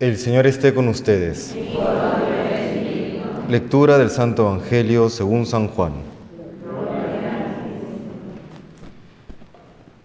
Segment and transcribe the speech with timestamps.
[0.00, 1.54] El Señor esté con ustedes.
[3.48, 5.92] Lectura del Santo Evangelio según San Juan.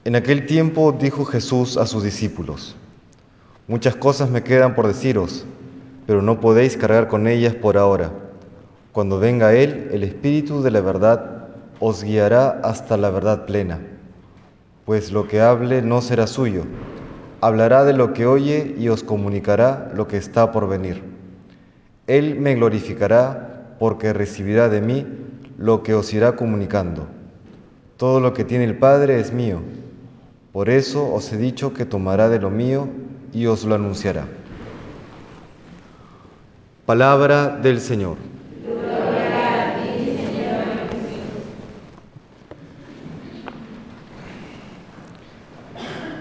[0.06, 2.76] En aquel tiempo dijo Jesús a sus discípulos,
[3.68, 5.46] Muchas cosas me quedan por deciros,
[6.06, 8.12] pero no podéis cargar con ellas por ahora.
[8.92, 11.48] Cuando venga Él, el Espíritu de la verdad
[11.80, 13.80] os guiará hasta la verdad plena,
[14.86, 16.66] pues lo que hable no será suyo
[17.42, 21.04] hablará de lo que oye y os comunicará lo que está por venir.
[22.08, 25.06] Él me glorificará porque recibirá de mí
[25.58, 27.08] lo que os irá comunicando.
[27.98, 29.60] Todo lo que tiene el Padre es mío.
[30.52, 32.88] Por eso os he dicho que tomará de lo mío
[33.34, 34.26] y os lo anunciará.
[36.86, 38.18] Palabra del Señor.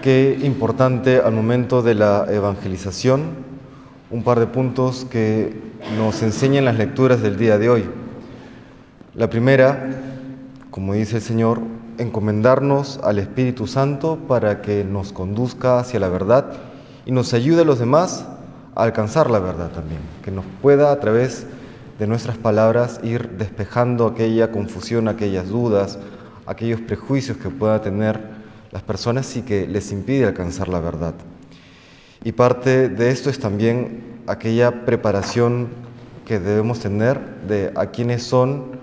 [0.09, 3.25] Qué importante al momento de la evangelización,
[4.09, 5.55] un par de puntos que
[5.99, 7.85] nos enseñan las lecturas del día de hoy.
[9.13, 9.87] La primera,
[10.71, 11.61] como dice el Señor,
[11.99, 16.53] encomendarnos al Espíritu Santo para que nos conduzca hacia la verdad
[17.05, 18.25] y nos ayude a los demás
[18.73, 21.45] a alcanzar la verdad también, que nos pueda a través
[21.99, 25.99] de nuestras palabras ir despejando aquella confusión, aquellas dudas,
[26.47, 28.38] aquellos prejuicios que pueda tener
[28.71, 31.13] las personas y que les impide alcanzar la verdad.
[32.23, 35.69] Y parte de esto es también aquella preparación
[36.25, 38.79] que debemos tener de a quiénes son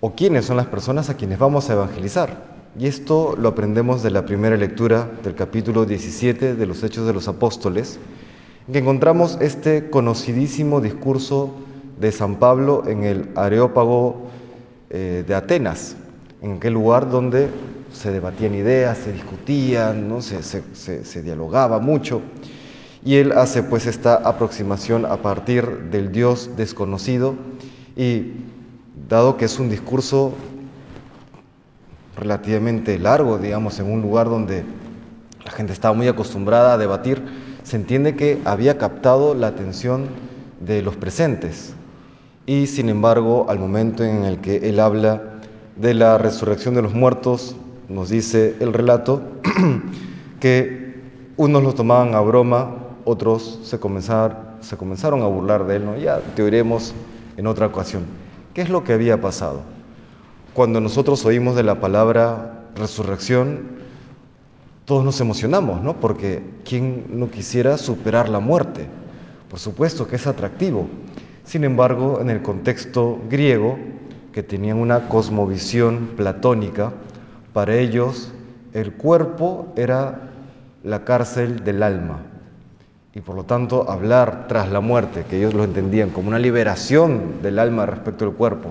[0.00, 2.58] o quiénes son las personas a quienes vamos a evangelizar.
[2.78, 7.12] Y esto lo aprendemos de la primera lectura del capítulo 17 de los Hechos de
[7.12, 7.98] los Apóstoles,
[8.66, 11.50] en que encontramos este conocidísimo discurso
[11.98, 14.28] de San Pablo en el Areópago
[14.90, 15.96] eh, de Atenas,
[16.42, 17.48] en aquel lugar donde
[17.92, 20.20] se debatían ideas, se discutían, ¿no?
[20.20, 22.20] se, se, dialogaba mucho.
[23.04, 27.36] Y él hace pues esta aproximación a partir del Dios desconocido
[27.96, 28.32] y
[29.08, 30.34] dado que es un discurso
[32.16, 34.64] relativamente largo, digamos, en un lugar donde
[35.44, 37.22] la gente estaba muy acostumbrada a debatir,
[37.62, 40.06] se entiende que había captado la atención
[40.60, 41.74] de los presentes.
[42.46, 45.22] Y sin embargo, al momento en el que él habla
[45.76, 47.56] de la resurrección de los muertos,
[47.88, 49.22] nos dice el relato
[50.40, 51.00] que
[51.36, 55.96] unos lo tomaban a broma, otros se, se comenzaron a burlar de él, ¿no?
[55.96, 56.94] ya te oiremos
[57.36, 58.04] en otra ocasión.
[58.54, 59.62] ¿Qué es lo que había pasado?
[60.52, 63.78] Cuando nosotros oímos de la palabra resurrección,
[64.84, 66.00] todos nos emocionamos, ¿no?
[66.00, 68.86] Porque ¿quién no quisiera superar la muerte?
[69.50, 70.88] Por supuesto que es atractivo.
[71.44, 73.78] Sin embargo, en el contexto griego,
[74.32, 76.92] que tenían una cosmovisión platónica,
[77.58, 78.30] para ellos
[78.72, 80.30] el cuerpo era
[80.84, 82.20] la cárcel del alma
[83.12, 87.42] y por lo tanto hablar tras la muerte, que ellos lo entendían como una liberación
[87.42, 88.70] del alma respecto al cuerpo,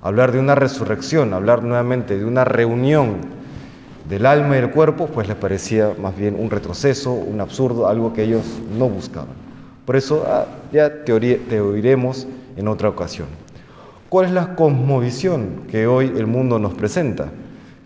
[0.00, 3.16] hablar de una resurrección, hablar nuevamente de una reunión
[4.08, 8.14] del alma y del cuerpo, pues les parecía más bien un retroceso, un absurdo, algo
[8.14, 8.46] que ellos
[8.78, 9.34] no buscaban.
[9.84, 12.26] Por eso ah, ya te, te oiremos
[12.56, 13.26] en otra ocasión.
[14.08, 17.28] ¿Cuál es la cosmovisión que hoy el mundo nos presenta?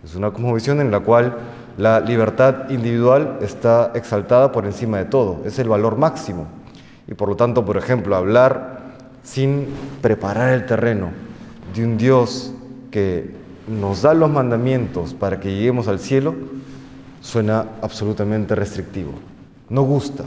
[0.09, 1.37] Es una cosmovisión en la cual
[1.77, 6.47] la libertad individual está exaltada por encima de todo, es el valor máximo.
[7.07, 8.79] Y por lo tanto, por ejemplo, hablar
[9.21, 9.67] sin
[10.01, 11.11] preparar el terreno
[11.75, 12.51] de un Dios
[12.89, 13.35] que
[13.67, 16.33] nos da los mandamientos para que lleguemos al cielo,
[17.21, 19.11] suena absolutamente restrictivo.
[19.69, 20.23] No gusta.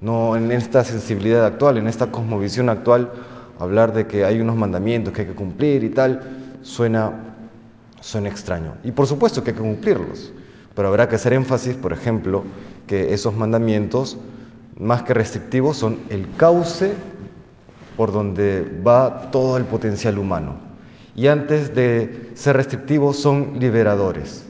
[0.00, 3.12] No en esta sensibilidad actual, en esta cosmovisión actual,
[3.60, 6.22] hablar de que hay unos mandamientos que hay que cumplir y tal,
[6.62, 7.29] suena
[8.00, 8.74] son extraños.
[8.84, 10.32] Y por supuesto que hay que cumplirlos,
[10.74, 12.44] pero habrá que hacer énfasis, por ejemplo,
[12.86, 14.18] que esos mandamientos,
[14.78, 16.92] más que restrictivos, son el cauce
[17.96, 20.56] por donde va todo el potencial humano.
[21.14, 24.46] Y antes de ser restrictivos, son liberadores.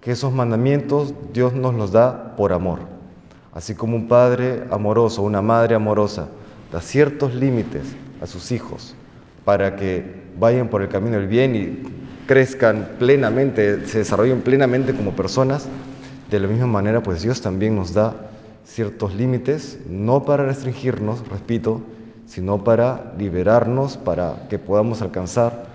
[0.00, 2.80] Que esos mandamientos Dios nos los da por amor.
[3.52, 6.28] Así como un padre amoroso, una madre amorosa,
[6.72, 8.94] da ciertos límites a sus hijos
[9.44, 11.91] para que vayan por el camino del bien y
[12.32, 15.66] crezcan plenamente, se desarrollen plenamente como personas,
[16.30, 18.14] de la misma manera pues Dios también nos da
[18.64, 21.82] ciertos límites, no para restringirnos, repito,
[22.26, 25.66] sino para liberarnos, para que podamos alcanzar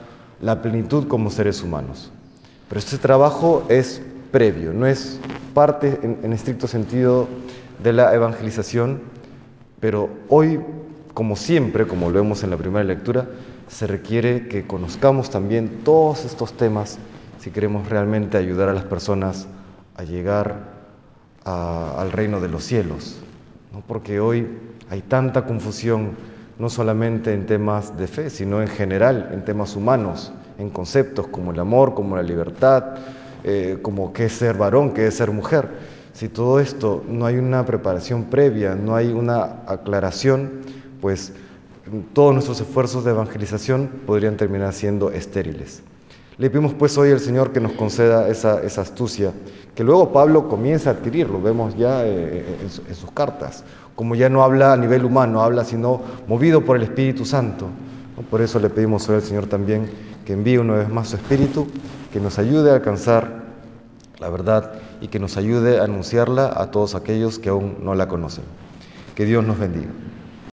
[0.42, 2.12] la plenitud como seres humanos.
[2.70, 4.02] Pero este trabajo es
[4.32, 5.20] previo, no es
[5.54, 7.28] parte en, en estricto sentido
[7.84, 9.02] de la evangelización,
[9.80, 10.60] pero hoy,
[11.18, 13.26] como siempre, como lo vemos en la primera lectura,
[13.68, 17.00] se requiere que conozcamos también todos estos temas
[17.40, 19.48] si queremos realmente ayudar a las personas
[19.96, 20.76] a llegar
[21.44, 23.18] al reino de los cielos.
[23.88, 24.48] porque hoy
[24.92, 26.12] hay tanta confusión,
[26.60, 31.52] no solamente en temas de fe, sino en general, en temas humanos, en conceptos como
[31.52, 32.98] el amor, como la libertad,
[33.44, 35.68] eh, como qué es ser varón, qué es ser mujer.
[36.14, 41.34] Si todo esto no hay una preparación previa, no hay una aclaración, pues
[42.14, 45.82] todos nuestros esfuerzos de evangelización podrían terminar siendo estériles.
[46.38, 49.34] Le pedimos pues hoy al Señor que nos conceda esa, astucia,
[49.74, 53.64] que luego Pablo comienza a adquirir, lo vemos ya eh, en, sus cartas,
[53.96, 57.68] como ya no habla a nivel humano, habla sino movido por el Espíritu Santo.
[58.30, 59.90] Por eso le pedimos hoy al Señor también
[60.26, 61.68] que envíe una vez más su Espíritu,
[62.14, 63.46] que nos ayude a alcanzar
[64.20, 68.08] la verdad y que nos ayude a anunciarla a todos aquellos que aún no la
[68.08, 68.44] conocen.
[69.16, 69.90] Que Dios nos bendiga.